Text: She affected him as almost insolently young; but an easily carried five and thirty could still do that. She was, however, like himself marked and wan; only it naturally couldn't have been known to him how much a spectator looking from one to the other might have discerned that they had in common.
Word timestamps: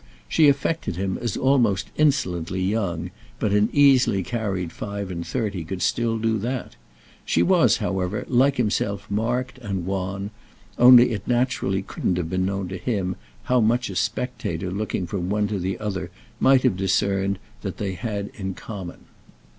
She 0.27 0.49
affected 0.49 0.95
him 0.95 1.19
as 1.19 1.37
almost 1.37 1.91
insolently 1.95 2.59
young; 2.59 3.11
but 3.39 3.51
an 3.51 3.69
easily 3.71 4.23
carried 4.23 4.71
five 4.71 5.11
and 5.11 5.23
thirty 5.23 5.63
could 5.63 5.83
still 5.83 6.17
do 6.17 6.39
that. 6.39 6.75
She 7.23 7.43
was, 7.43 7.77
however, 7.77 8.25
like 8.27 8.55
himself 8.57 9.05
marked 9.11 9.59
and 9.59 9.85
wan; 9.85 10.31
only 10.79 11.11
it 11.11 11.27
naturally 11.27 11.83
couldn't 11.83 12.17
have 12.17 12.31
been 12.31 12.47
known 12.47 12.67
to 12.69 12.77
him 12.77 13.15
how 13.43 13.59
much 13.61 13.91
a 13.91 13.95
spectator 13.95 14.71
looking 14.71 15.05
from 15.05 15.29
one 15.29 15.47
to 15.49 15.59
the 15.59 15.77
other 15.77 16.09
might 16.39 16.63
have 16.63 16.77
discerned 16.77 17.37
that 17.61 17.77
they 17.77 17.93
had 17.93 18.31
in 18.33 18.55
common. 18.55 19.01